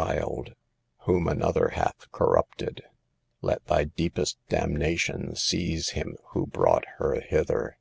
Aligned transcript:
child, 0.00 0.54
whom 1.06 1.26
another 1.26 1.70
hath 1.70 2.08
corrupted! 2.12 2.84
Let 3.42 3.66
thy 3.66 3.82
deepest 3.82 4.38
damnation 4.48 5.34
seize 5.34 5.88
him 5.88 6.16
who 6.28 6.46
brought 6.46 6.84
her 6.98 7.18
hither. 7.20 7.78